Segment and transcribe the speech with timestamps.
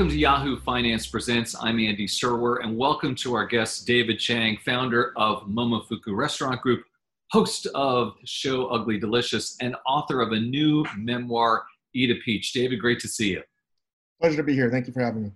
[0.00, 1.54] Welcome to Yahoo Finance Presents.
[1.60, 6.84] I'm Andy Serwer, and welcome to our guest, David Chang, founder of Momofuku Restaurant Group,
[7.32, 12.54] host of show Ugly Delicious, and author of a new memoir, Eat a Peach.
[12.54, 13.42] David, great to see you.
[14.22, 14.70] Pleasure to be here.
[14.70, 15.32] Thank you for having me.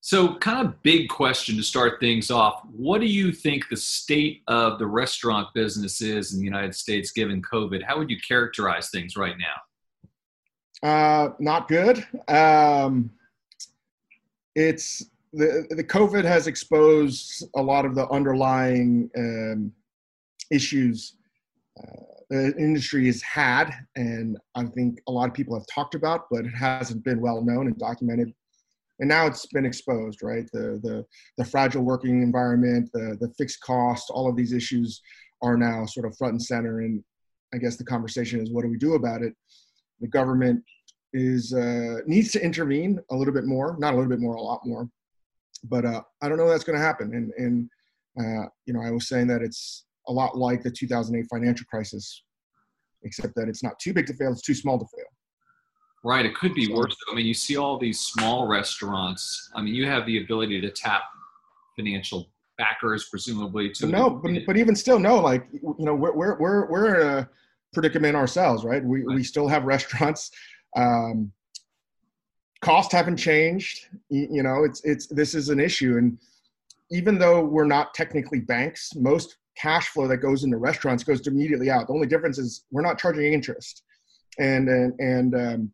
[0.00, 2.62] So, kind of big question to start things off.
[2.70, 7.10] What do you think the state of the restaurant business is in the United States
[7.10, 7.82] given COVID?
[7.82, 10.88] How would you characterize things right now?
[10.88, 12.06] Uh, not good.
[12.28, 13.10] Um,
[14.54, 19.72] it's the the COVID has exposed a lot of the underlying um,
[20.50, 21.16] issues
[21.82, 26.26] uh, the industry has had, and I think a lot of people have talked about,
[26.30, 28.32] but it hasn't been well known and documented.
[29.00, 30.48] And now it's been exposed, right?
[30.52, 31.04] The the
[31.36, 35.02] the fragile working environment, the the fixed cost, all of these issues
[35.42, 36.80] are now sort of front and center.
[36.80, 37.02] And
[37.52, 39.34] I guess the conversation is, what do we do about it?
[40.00, 40.62] The government
[41.14, 44.42] is uh, needs to intervene a little bit more, not a little bit more, a
[44.42, 44.88] lot more.
[45.62, 47.14] But uh, I don't know that's going to happen.
[47.14, 47.70] And and
[48.20, 52.22] uh, you know, I was saying that it's a lot like the 2008 financial crisis,
[53.04, 55.06] except that it's not too big to fail; it's too small to fail.
[56.04, 56.26] Right.
[56.26, 56.94] It could be so, worse.
[57.10, 59.50] I mean, you see all these small restaurants.
[59.54, 61.04] I mean, you have the ability to tap
[61.76, 63.70] financial backers, presumably.
[63.70, 65.20] To no, but, but even still, no.
[65.20, 67.28] Like you know, we're we're we're we're in a
[67.72, 68.84] predicament ourselves, right?
[68.84, 69.14] We right.
[69.14, 70.30] we still have restaurants
[70.76, 71.32] um,
[72.60, 73.86] costs haven't changed.
[74.08, 76.18] You, know, it's it's this is an issue, and
[76.90, 81.70] even though we're not technically banks, most cash flow that goes into restaurants goes immediately
[81.70, 81.86] out.
[81.86, 83.82] The only difference is we're not charging interest,
[84.38, 85.72] and and and um,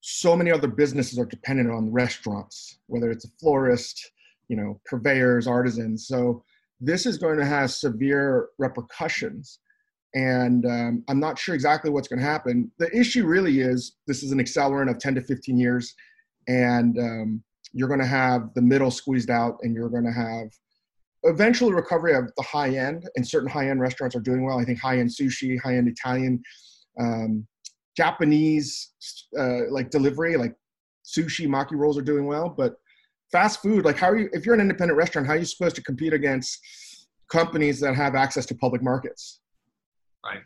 [0.00, 4.12] so many other businesses are dependent on restaurants, whether it's a florist,
[4.48, 6.06] you know, purveyors, artisans.
[6.06, 6.42] So
[6.80, 9.58] this is going to have severe repercussions
[10.14, 12.70] and um, I'm not sure exactly what's going to happen.
[12.78, 15.94] The issue really is this is an accelerant of 10 to 15 years,
[16.48, 20.50] and um, you're going to have the middle squeezed out, and you're going to have
[21.24, 24.58] eventually recovery of the high end, and certain high end restaurants are doing well.
[24.58, 26.42] I think high end sushi, high end Italian,
[26.98, 27.46] um,
[27.96, 28.92] Japanese
[29.38, 30.54] uh, like delivery, like
[31.04, 32.76] sushi, maki rolls are doing well, but
[33.30, 34.28] fast food, like how are you?
[34.32, 36.58] If you're an independent restaurant, how are you supposed to compete against
[37.30, 39.40] companies that have access to public markets?
[40.24, 40.42] Right.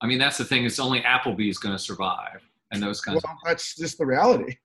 [0.00, 0.64] I mean, that's the thing.
[0.64, 2.40] It's only Applebee's going to survive,
[2.72, 3.22] and those kinds.
[3.24, 4.56] Well, of- that's just the reality.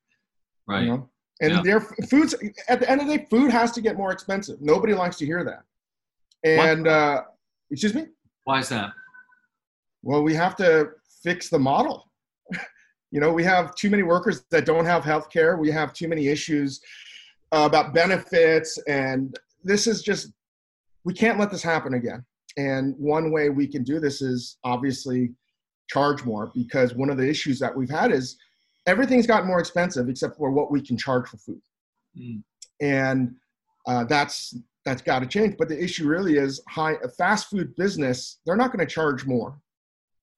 [0.68, 0.84] Right.
[0.84, 1.10] You know?
[1.42, 1.62] And yeah.
[1.64, 2.36] their foods
[2.70, 4.62] at the end of the day, food has to get more expensive.
[4.62, 5.64] Nobody likes to hear that.
[6.44, 7.24] And uh,
[7.72, 8.06] excuse me.
[8.44, 8.92] Why is that?
[10.04, 10.92] Well, we have to
[11.24, 12.10] fix the model.
[13.12, 15.58] you know, we have too many workers that don't have health care.
[15.58, 16.82] We have too many issues
[17.52, 20.32] uh, about benefits, and this is just
[21.04, 22.24] we can't let this happen again.
[22.58, 25.34] And one way we can do this is obviously
[25.90, 28.38] charge more because one of the issues that we've had is
[28.86, 31.62] everything's gotten more expensive except for what we can charge for food.
[32.18, 32.44] Mm.
[32.82, 33.36] And
[33.88, 34.56] uh, that's
[34.86, 35.56] that's got to change.
[35.58, 38.40] But the issue really is high a fast food business.
[38.46, 39.58] They're not going to charge more.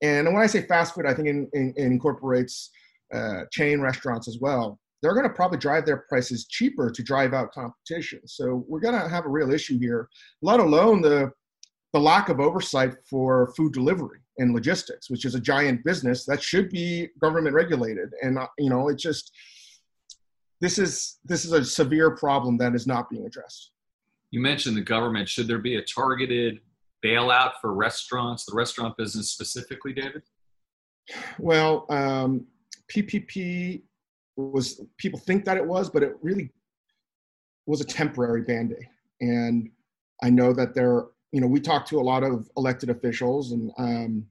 [0.01, 2.69] And when I say fast food, I think it, it, it incorporates
[3.13, 4.79] uh, chain restaurants as well.
[5.01, 8.21] They're going to probably drive their prices cheaper to drive out competition.
[8.25, 10.09] So we're going to have a real issue here.
[10.41, 11.31] Let alone the
[11.95, 16.44] the lack of oversight for food delivery and logistics, which is a giant business that
[16.44, 18.09] should be government regulated.
[18.22, 19.31] And uh, you know, it just
[20.59, 23.72] this is this is a severe problem that is not being addressed.
[24.31, 25.29] You mentioned the government.
[25.29, 26.59] Should there be a targeted
[27.01, 30.23] bailout for restaurants, the restaurant business specifically, David?
[31.39, 32.45] Well, um,
[32.94, 33.84] PPP
[34.35, 36.51] was people think that it was, but it really
[37.67, 38.89] was a temporary band aid.
[39.22, 39.69] And
[40.22, 41.05] I know that there
[41.35, 44.25] you know, we talk to a lot of elected officials, and um,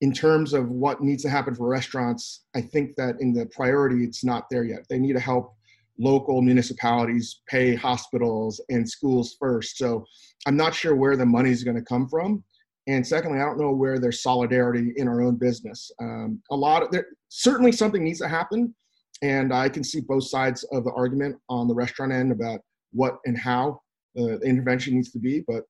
[0.00, 4.02] in terms of what needs to happen for restaurants, I think that in the priority,
[4.02, 4.80] it's not there yet.
[4.90, 5.54] They need to help
[5.96, 9.78] local municipalities pay hospitals and schools first.
[9.78, 10.04] So
[10.48, 12.42] I'm not sure where the money is going to come from.
[12.88, 15.92] And secondly, I don't know where there's solidarity in our own business.
[16.00, 18.74] Um, a lot of there certainly something needs to happen,
[19.22, 23.18] and I can see both sides of the argument on the restaurant end about what
[23.26, 23.80] and how
[24.18, 25.44] uh, the intervention needs to be.
[25.46, 25.62] But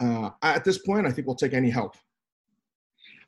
[0.00, 1.96] uh, at this point, I think we'll take any help.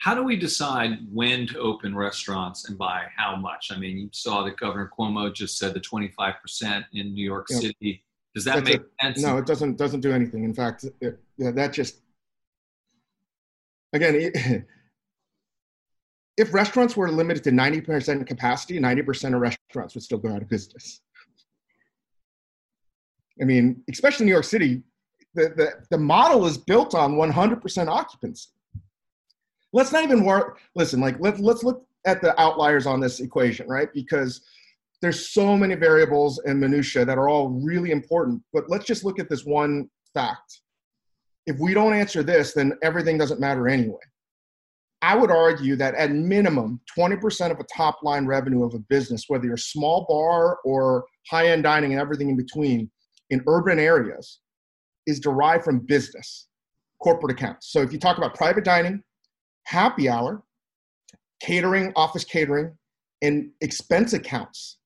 [0.01, 3.71] How do we decide when to open restaurants and by how much?
[3.71, 8.03] I mean, you saw that Governor Cuomo just said the 25% in New York City.
[8.35, 9.23] Does that That's make a, sense?
[9.23, 9.77] No, it doesn't.
[9.77, 10.45] Doesn't do anything.
[10.45, 12.01] In fact, it, that just
[13.93, 14.65] again, it,
[16.37, 20.49] if restaurants were limited to 90% capacity, 90% of restaurants would still go out of
[20.49, 21.01] business.
[23.41, 24.83] I mean, especially New York City,
[25.35, 28.49] the, the, the model is built on 100% occupancy.
[29.73, 30.59] Let's not even work.
[30.75, 33.89] Listen, like let, let's look at the outliers on this equation, right?
[33.95, 34.41] Because
[35.01, 38.43] there's so many variables and minutia that are all really important.
[38.53, 40.61] But let's just look at this one fact.
[41.47, 43.99] If we don't answer this, then everything doesn't matter anyway.
[45.03, 49.25] I would argue that at minimum, 20% of a top line revenue of a business,
[49.29, 52.91] whether you're a small bar or high end dining and everything in between
[53.31, 54.41] in urban areas,
[55.11, 56.49] is derived from business,
[57.03, 57.71] corporate accounts.
[57.73, 59.03] So if you talk about private dining,
[59.65, 60.43] happy hour,
[61.41, 62.77] catering, office catering,
[63.23, 64.79] and expense accounts,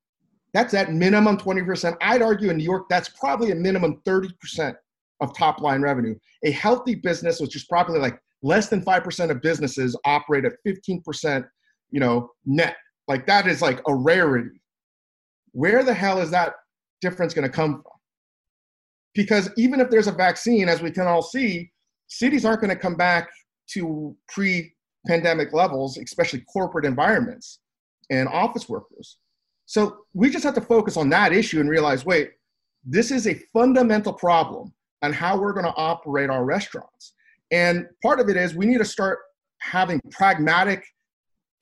[0.53, 1.97] that's at minimum 20%.
[2.01, 4.75] I'd argue in New York, that's probably a minimum 30%
[5.21, 6.15] of top line revenue.
[6.45, 11.45] A healthy business, which is probably like less than 5% of businesses operate at 15%,
[11.91, 12.77] you know, net.
[13.09, 14.61] Like that is like a rarity.
[15.53, 16.55] Where the hell is that
[17.01, 17.94] difference going to come from?
[19.15, 21.71] Because even if there's a vaccine, as we can all see,
[22.09, 23.31] cities aren't going to come back
[23.71, 24.75] to pre
[25.07, 27.61] pandemic levels, especially corporate environments
[28.11, 29.19] and office workers.
[29.67, 32.33] So we just have to focus on that issue and realize wait,
[32.85, 34.73] this is a fundamental problem
[35.03, 37.15] on how we're going to operate our restaurants.
[37.51, 39.19] And part of it is we need to start
[39.61, 40.85] having pragmatic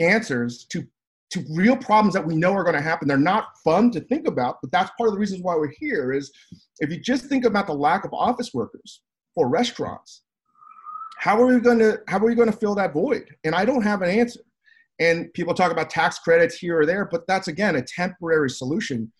[0.00, 0.86] answers to
[1.32, 3.08] to real problems that we know are going to happen.
[3.08, 6.12] They're not fun to think about, but that's part of the reasons why we're here
[6.12, 6.30] is
[6.80, 9.00] if you just think about the lack of office workers
[9.34, 10.22] for restaurants,
[11.18, 13.24] how are we going to how are we going to fill that void?
[13.44, 14.40] And I don't have an answer.
[14.98, 19.10] And people talk about tax credits here or there, but that's again a temporary solution.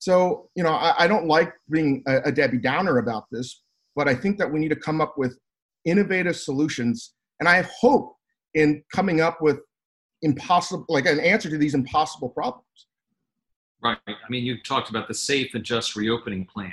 [0.00, 3.62] So, you know, I, I don't like being a, a Debbie Downer about this,
[3.96, 5.38] but I think that we need to come up with
[5.86, 7.14] innovative solutions.
[7.40, 8.16] And I hope
[8.54, 9.60] in coming up with
[10.22, 12.64] impossible, like an answer to these impossible problems.
[13.82, 13.98] Right.
[14.06, 16.72] I mean, you talked about the safe and just reopening plan.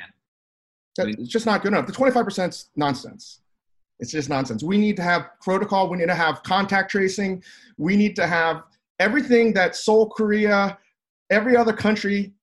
[0.98, 1.86] That, I mean, it's just not good enough.
[1.86, 3.42] The 25% is nonsense.
[4.00, 4.64] It's just nonsense.
[4.64, 5.90] We need to have protocol.
[5.90, 7.44] We need to have contact tracing.
[7.78, 8.64] We need to have
[9.00, 10.78] everything that Seoul, Korea,
[11.30, 12.34] every other country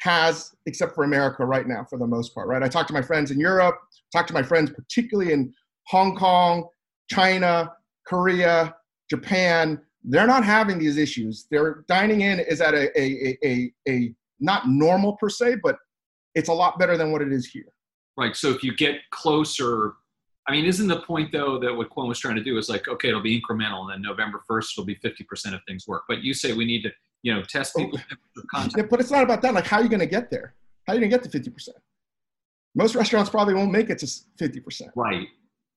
[0.00, 2.62] has, except for America right now, for the most part, right?
[2.62, 3.78] I talk to my friends in Europe,
[4.12, 5.54] talk to my friends particularly in
[5.86, 6.66] Hong Kong,
[7.08, 7.72] China,
[8.06, 8.74] Korea,
[9.08, 9.80] Japan.
[10.04, 11.46] They're not having these issues.
[11.50, 15.76] Their dining in is at a, a, a, a, not normal per se, but
[16.34, 17.72] it's a lot better than what it is here.
[18.16, 18.36] Right.
[18.36, 19.94] So if you get closer
[20.46, 22.86] I mean, isn't the point though that what Cuomo was trying to do is like,
[22.86, 26.02] okay, it'll be incremental, and then November first it'll be fifty percent of things work.
[26.06, 26.90] But you say we need to,
[27.22, 28.00] you know, test oh, people.
[28.76, 29.54] Yeah, but it's not about that.
[29.54, 30.54] Like, how are you going to get there?
[30.86, 31.78] How are you going to get to fifty percent?
[32.74, 34.90] Most restaurants probably won't make it to fifty percent.
[34.94, 35.28] Right.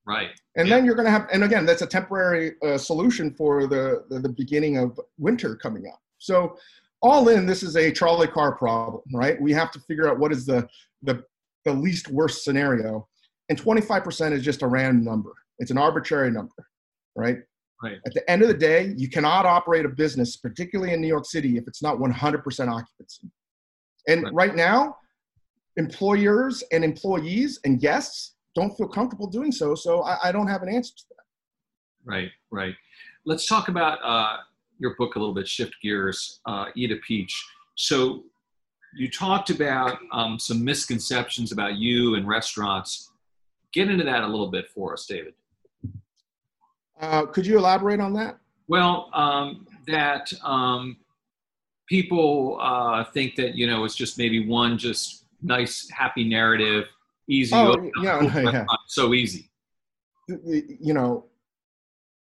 [0.08, 0.30] Right.
[0.56, 0.76] And yeah.
[0.76, 4.20] then you're going to have, and again, that's a temporary uh, solution for the, the
[4.20, 6.00] the beginning of winter coming up.
[6.18, 6.58] So,
[7.02, 9.40] all in, this is a trolley car problem, right?
[9.42, 10.68] We have to figure out what is the
[11.04, 11.24] the
[11.66, 13.08] the least worst scenario
[13.50, 15.32] and 25% is just a random number.
[15.60, 16.68] It's an arbitrary number,
[17.16, 17.38] right?
[17.82, 17.98] Right.
[18.06, 21.26] At the end of the day, you cannot operate a business, particularly in New York
[21.26, 22.14] City, if it's not 100%
[22.68, 23.30] occupancy.
[24.08, 24.34] And right.
[24.34, 24.98] right now,
[25.76, 29.76] employers and employees and guests don't feel comfortable doing so.
[29.76, 31.24] So I, I, don't have an answer to that.
[32.04, 32.74] Right, right.
[33.26, 34.38] Let's talk about uh,
[34.80, 37.36] your book a little bit, Shift Gears, uh, Eat a Peach.
[37.76, 38.24] So
[38.96, 43.12] you talked about um, some misconceptions about you and restaurants
[43.74, 45.34] Get into that a little bit for us, David.
[47.00, 48.40] Uh, could you elaborate on that?
[48.68, 50.98] Well, um, that um,
[51.88, 56.86] people uh, think that you know it's just maybe one just nice, happy narrative,
[57.30, 57.56] easy.
[57.56, 58.66] Oh, yeah, yeah.
[58.88, 59.50] so easy.
[60.28, 61.26] You know,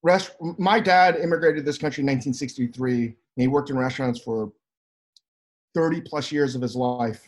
[0.04, 0.36] rest.
[0.58, 4.52] My dad immigrated to this country in 1963, and he worked in restaurants for
[5.74, 7.28] 30 plus years of his life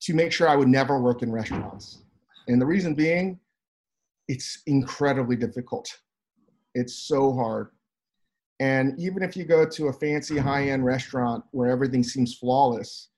[0.00, 1.98] to make sure I would never work in restaurants.
[2.46, 3.38] And the reason being,
[4.28, 6.00] it's incredibly difficult.
[6.74, 7.70] It's so hard.
[8.60, 13.08] And even if you go to a fancy high-end restaurant where everything seems flawless,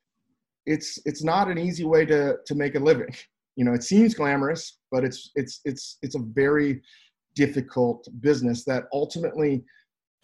[0.70, 3.14] it's it's not an easy way to to make a living.
[3.56, 6.82] You know, it seems glamorous, but it's it's it's it's a very
[7.34, 9.64] difficult business that ultimately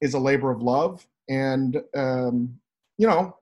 [0.00, 2.54] is a labor of love and um,
[2.98, 3.36] you know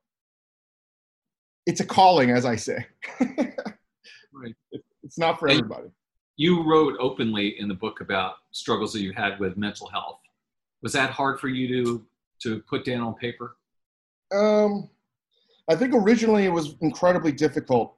[1.67, 2.87] it's a calling as i say
[3.21, 4.55] right
[5.05, 5.89] it's not for and everybody.
[6.37, 10.19] You wrote openly in the book about struggles that you had with mental health.
[10.83, 12.07] Was that hard for you to
[12.43, 13.57] to put down on paper?
[14.35, 14.91] Um,
[15.69, 17.95] I think originally it was incredibly difficult,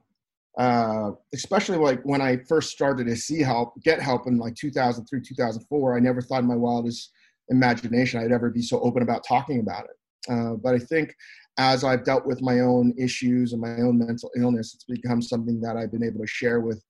[0.57, 5.21] uh, especially like when I first started to see help, get help in like 2003,
[5.21, 5.97] 2004.
[5.97, 7.11] I never thought in my wildest
[7.49, 10.31] imagination I'd ever be so open about talking about it.
[10.31, 11.15] Uh, but I think
[11.57, 15.59] as I've dealt with my own issues and my own mental illness, it's become something
[15.61, 16.83] that I've been able to share with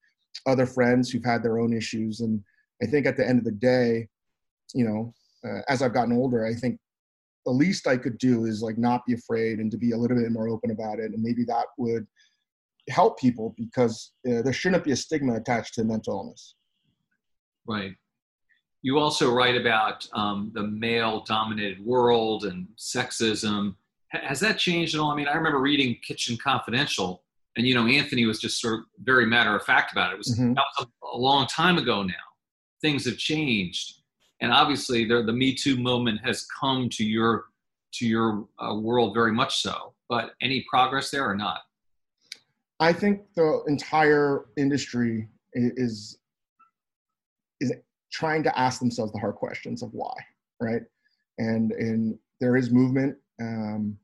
[0.45, 2.19] other friends who've had their own issues.
[2.19, 2.43] And
[2.83, 4.07] I think at the end of the day,
[4.73, 5.13] you know,
[5.47, 6.79] uh, as I've gotten older, I think
[7.47, 10.17] the least I could do is like not be afraid and to be a little
[10.17, 12.05] bit more open about it, and maybe that would
[12.89, 16.55] help people because uh, there shouldn't be a stigma attached to mental illness.
[17.65, 17.93] Right.
[18.81, 23.75] You also write about um, the male-dominated world and sexism.
[24.09, 25.11] Has that changed at all?
[25.11, 27.23] I mean, I remember reading Kitchen Confidential,
[27.55, 30.15] and you know, Anthony was just sort of very matter of fact about it.
[30.15, 30.51] It was, mm-hmm.
[30.51, 32.13] was a, a long time ago now.
[32.81, 34.01] Things have changed
[34.41, 37.45] and obviously the, me too moment has come to your
[37.93, 41.61] to your uh, world very much so but any progress there or not?
[42.79, 46.19] I think the entire industry is
[47.59, 47.73] is
[48.11, 50.13] trying to ask themselves the hard questions of why
[50.59, 50.81] right?
[51.37, 53.15] And and there is movement.
[53.39, 53.97] Um,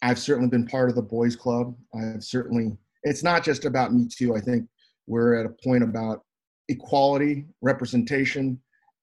[0.00, 1.76] i've certainly been part of the boys club.
[1.94, 4.34] I've certainly it's not just about me too.
[4.34, 4.66] I think
[5.06, 6.24] we're at a point about
[6.68, 8.60] equality representation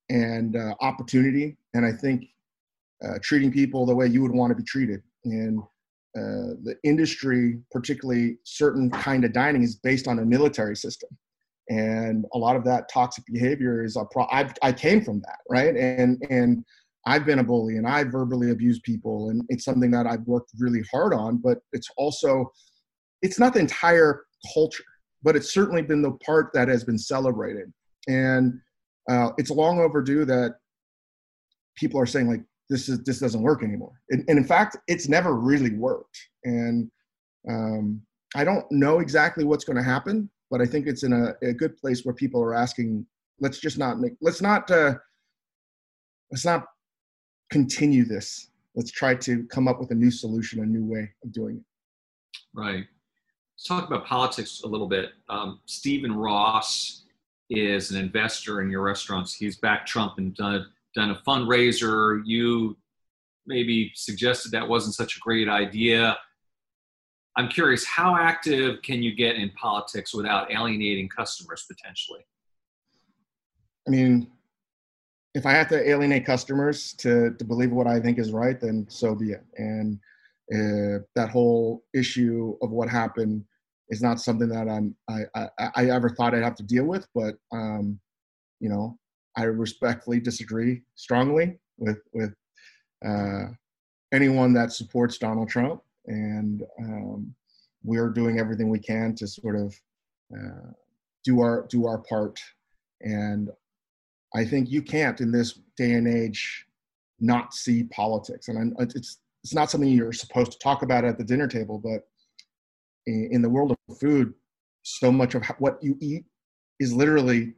[0.10, 1.58] and uh, opportunity.
[1.74, 2.26] And I think
[3.06, 5.02] uh, treating people the way you would want to be treated.
[5.26, 5.60] And
[6.18, 11.10] uh, the industry, particularly certain kind of dining, is based on a military system.
[11.70, 14.24] And a lot of that toxic behavior is a pro.
[14.26, 15.76] I, I came from that, right?
[15.76, 16.66] And and
[17.06, 20.52] I've been a bully and I've verbally abused people, and it's something that I've worked
[20.58, 21.38] really hard on.
[21.38, 22.52] But it's also,
[23.22, 24.24] it's not the entire
[24.54, 24.84] culture,
[25.22, 27.72] but it's certainly been the part that has been celebrated.
[28.08, 28.60] And
[29.10, 30.56] uh, it's long overdue that
[31.76, 33.94] people are saying like this is this doesn't work anymore.
[34.12, 36.18] And, and in fact it's never really worked.
[36.44, 36.90] And
[37.50, 38.02] um,
[38.36, 41.54] i don't know exactly what's going to happen but i think it's in a, a,
[41.54, 43.04] good place where people are asking
[43.40, 44.94] let's just not make let's not uh,
[46.32, 46.66] let's not
[47.50, 48.50] continue this.
[48.76, 51.64] Let's try to come up with a new solution a new way of doing it.
[52.54, 52.86] Right.
[53.56, 55.10] Let's talk about politics a little bit.
[55.28, 57.04] Um, stephen ross
[57.50, 59.34] is an investor in your restaurants.
[59.34, 60.66] He's backed Trump and done
[60.96, 62.22] done a fundraiser.
[62.26, 62.78] You
[63.46, 66.18] maybe suggested that wasn't such a great idea.
[67.36, 72.26] I'm curious, how active can you get in politics without alienating customers potentially?
[73.88, 74.28] I mean,
[75.36, 78.86] if I have to alienate customers to, to believe what I think is right, then
[78.90, 79.46] so be it.
[79.58, 80.00] And
[80.54, 83.46] uh, that whole issue of what happened
[83.90, 87.08] is not something that I'm I, I, I ever thought I'd have to deal with.
[87.14, 88.00] But um,
[88.60, 88.98] you know,
[89.36, 92.34] I respectfully disagree strongly with with
[93.06, 93.46] uh,
[94.14, 97.34] anyone that supports Donald Trump, and um,
[97.84, 99.76] we're doing everything we can to sort of
[100.36, 100.72] uh,
[101.24, 102.40] do our do our part.
[103.02, 103.50] And
[104.36, 106.66] I think you can't in this day and age
[107.20, 111.18] not see politics, and I'm, it's it's not something you're supposed to talk about at
[111.18, 112.08] the dinner table, but
[113.32, 114.34] in the world of food,
[114.84, 116.26] so much of what you eat
[116.80, 117.54] is literally,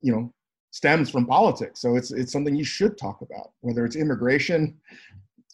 [0.00, 0.32] you know,
[0.70, 1.80] stems from politics.
[1.80, 4.76] So it's it's something you should talk about, whether it's immigration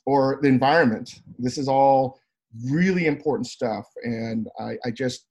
[0.06, 1.10] or the environment.
[1.38, 2.18] This is all
[2.70, 5.26] really important stuff, and I, I just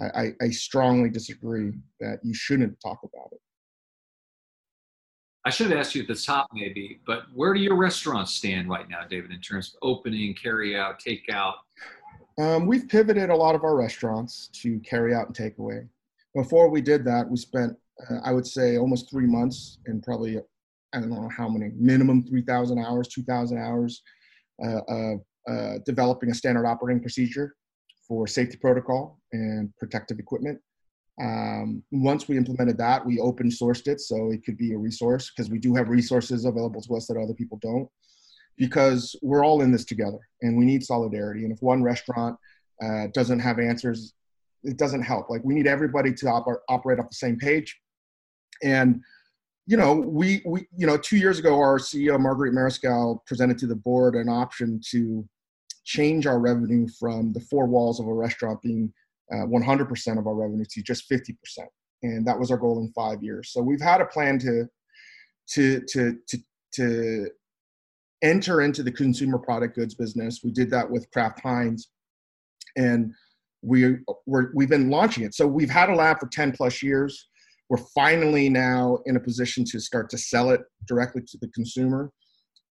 [0.00, 3.40] I, I strongly disagree that you shouldn't talk about it.
[5.44, 8.68] I should have asked you at the top, maybe, but where do your restaurants stand
[8.68, 11.54] right now, David, in terms of opening, carry out, takeout?
[12.40, 15.86] Um, we've pivoted a lot of our restaurants to carry out and takeaway.
[16.34, 17.76] Before we did that, we spent,
[18.08, 20.38] uh, I would say, almost three months and probably,
[20.94, 24.02] I don't know how many, minimum 3,000 hours, 2,000 hours
[24.64, 25.20] uh, of
[25.50, 27.56] uh, developing a standard operating procedure
[28.08, 30.58] for safety protocol and protective equipment.
[31.20, 35.30] Um, once we implemented that, we open sourced it so it could be a resource
[35.30, 37.90] because we do have resources available to us that other people don't
[38.56, 41.44] because we're all in this together and we need solidarity.
[41.44, 42.38] And if one restaurant
[42.82, 44.14] uh, doesn't have answers,
[44.62, 45.30] it doesn't help.
[45.30, 47.78] Like we need everybody to op- operate off the same page.
[48.62, 49.02] And
[49.66, 53.66] you know, we we you know, two years ago, our CEO Marguerite Mariscal presented to
[53.66, 55.26] the board an option to
[55.84, 58.92] change our revenue from the four walls of a restaurant being
[59.32, 61.36] uh, 100% of our revenue to just 50%,
[62.02, 63.50] and that was our goal in five years.
[63.52, 64.68] So we've had a plan to
[65.50, 66.38] to to to
[66.72, 67.30] to
[68.22, 70.40] enter into the consumer product goods business.
[70.44, 71.90] We did that with Kraft Heinz,
[72.76, 73.12] and
[73.62, 73.96] we
[74.26, 75.34] we're, we've been launching it.
[75.34, 77.28] So we've had a lab for 10 plus years.
[77.68, 82.10] We're finally now in a position to start to sell it directly to the consumer.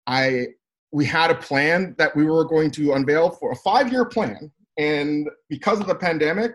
[0.07, 0.47] I
[0.91, 5.27] we had a plan that we were going to unveil for a five-year plan, and
[5.49, 6.51] because of the pandemic,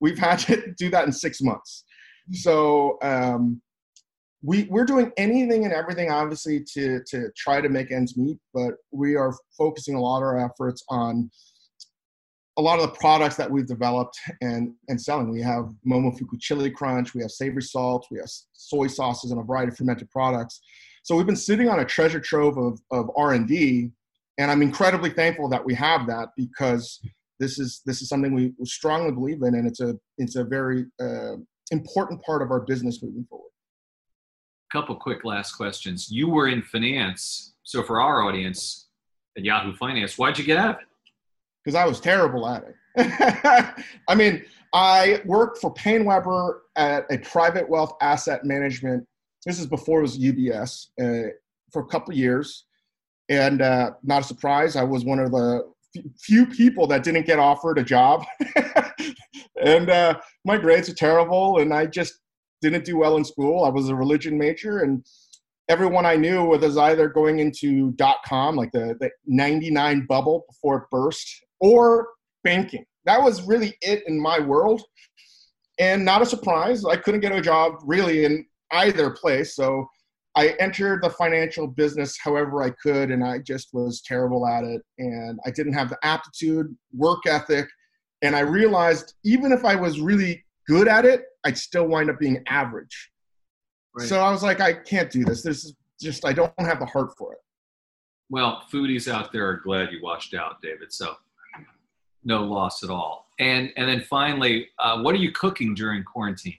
[0.00, 1.84] we've had to do that in six months.
[2.32, 3.62] So um,
[4.42, 8.74] we we're doing anything and everything obviously to to try to make ends meet but
[8.92, 11.30] we are focusing a lot of our efforts on
[12.56, 16.70] a lot of the products that we've developed and and selling we have momofuku chili
[16.70, 20.60] crunch we have savory salts we have soy sauces and a variety of fermented products
[21.08, 23.90] So we've been sitting on a treasure trove of, of R&D,
[24.36, 27.00] and I'm incredibly thankful that we have that because
[27.40, 30.84] this is this is something we strongly believe in, and it's a it's a very
[31.00, 31.36] uh,
[31.70, 33.48] important part of our business moving forward.
[34.70, 36.10] Couple quick last questions.
[36.10, 38.88] You were in finance, so for our audience
[39.36, 40.86] at Yahoo Finance, why'd you get out of it?
[41.64, 42.74] Because I was terrible at it.
[44.08, 44.44] I mean,
[44.74, 49.06] I worked for PaineWebber at a private wealth asset management.
[49.46, 51.30] This is before it was UBS uh,
[51.72, 52.66] for a couple years,
[53.28, 55.70] and uh, not a surprise, I was one of the
[56.18, 58.24] few people that didn't get offered a job,
[59.62, 62.20] and uh, my grades are terrible, and I just
[62.60, 63.64] didn't do well in school.
[63.64, 65.04] I was a religion major, and
[65.68, 70.78] everyone I knew was either going into dot com, like the, the 99 bubble before
[70.78, 72.08] it burst, or
[72.44, 72.84] banking.
[73.04, 74.82] That was really it in my world.
[75.78, 79.54] And not a surprise, I couldn't get a job really in either place.
[79.54, 79.86] So
[80.34, 84.82] I entered the financial business however I could, and I just was terrible at it.
[84.98, 87.68] And I didn't have the aptitude, work ethic.
[88.22, 92.20] And I realized even if I was really good at it, I'd still wind up
[92.20, 93.10] being average.
[93.96, 94.06] Right.
[94.06, 95.42] So I was like, I can't do this.
[95.42, 97.38] This is just, I don't have the heart for it.
[98.30, 100.92] Well, foodies out there are glad you washed out, David.
[100.92, 101.16] So
[102.24, 103.26] no loss at all.
[103.40, 106.58] And and then finally, uh, what are you cooking during quarantine?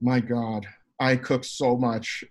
[0.00, 0.66] My God,
[0.98, 2.24] I cook so much.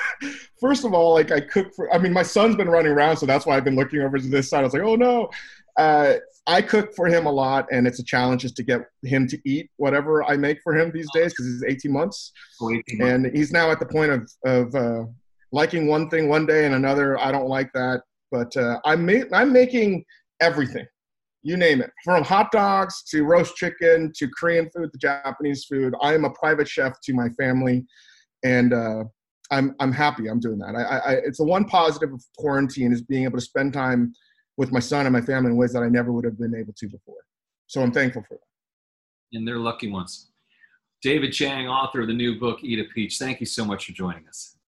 [0.60, 1.92] First of all, like I cook for.
[1.94, 4.26] I mean, my son's been running around, so that's why I've been looking over to
[4.26, 4.60] this side.
[4.60, 5.30] I was like, oh no.
[5.78, 6.14] Uh,
[6.46, 9.38] I cook for him a lot, and it's a challenge just to get him to
[9.48, 12.32] eat whatever I make for him these days because he's 18 months.
[12.62, 13.12] 18 months.
[13.12, 15.04] and he's now at the point of of uh,
[15.52, 17.18] liking one thing one day and another.
[17.18, 20.04] I don't like that, but uh, I'm ma- I'm making
[20.40, 20.86] everything
[21.44, 25.94] you name it, from hot dogs to roast chicken to Korean food to Japanese food.
[26.00, 27.84] I am a private chef to my family,
[28.42, 29.04] and uh,
[29.50, 30.74] I'm I'm happy I'm doing that.
[30.74, 34.14] I, I, it's the one positive of quarantine is being able to spend time
[34.56, 36.72] with my son and my family in ways that I never would have been able
[36.74, 37.16] to before.
[37.66, 39.36] So I'm thankful for that.
[39.36, 40.30] And they're lucky ones.
[41.02, 43.18] David Chang, author of the new book Eat a Peach.
[43.18, 44.53] Thank you so much for joining us.